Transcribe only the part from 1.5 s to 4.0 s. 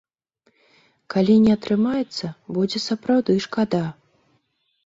атрымаецца, будзе сапраўды шкада.